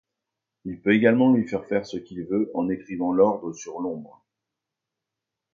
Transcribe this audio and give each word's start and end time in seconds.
Il 0.65 0.81
peut 0.81 0.95
également 0.95 1.31
lui 1.31 1.47
faire 1.47 1.67
faire 1.67 1.85
ce 1.85 1.97
qu’il 1.97 2.23
veut 2.25 2.49
en 2.55 2.69
écrivant 2.69 3.13
l’ordre 3.13 3.53
sur 3.53 3.79
l’ombre. 3.79 4.25